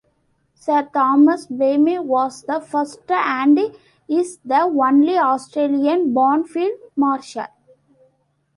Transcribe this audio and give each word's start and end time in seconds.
Sir 0.55 0.89
Thomas 0.91 1.45
Blamey 1.45 1.99
was 2.03 2.41
the 2.41 2.59
first 2.59 3.01
and 3.07 3.59
is 4.09 4.39
the 4.43 4.61
only 4.61 5.15
Australian-born 5.15 6.45
field 6.45 6.79
marshal. 6.95 7.45